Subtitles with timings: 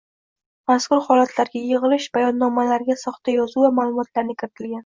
[0.71, 4.79] Mazkur holatlarga yigʻilish bayonnomalariga soxta yozuv va maʼlumotlarni kiritilgan